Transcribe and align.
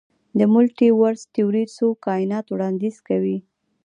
د 0.37 0.39
ملټي 0.53 0.89
ورس 0.99 1.21
تیوري 1.33 1.65
څو 1.75 1.87
کائنات 2.05 2.45
وړاندیز 2.49 2.95
کوي. 3.07 3.37